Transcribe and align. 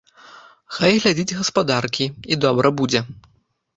Хай 0.77 0.93
глядзіць 1.03 1.37
гаспадаркі, 1.41 2.05
і 2.33 2.41
добра 2.47 2.67
будзе. 2.81 3.07